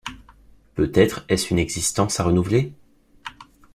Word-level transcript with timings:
Peut-être 0.73 1.25
est-ce 1.29 1.53
une 1.53 1.59
existence 1.59 2.19
à 2.19 2.23
renouveler? 2.23 2.73